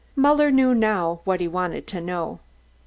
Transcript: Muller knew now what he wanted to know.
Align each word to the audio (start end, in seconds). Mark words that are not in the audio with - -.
Muller 0.15 0.49
knew 0.49 0.73
now 0.73 1.21
what 1.25 1.41
he 1.41 1.47
wanted 1.47 1.85
to 1.85 2.01
know. 2.01 2.39